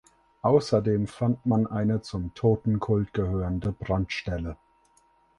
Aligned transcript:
Außerdem 0.41 1.05
fand 1.05 1.45
man 1.45 1.67
eine 1.67 2.01
zum 2.01 2.33
Totenkult 2.33 3.13
gehörende 3.13 3.71
Brandstelle. 3.71 4.57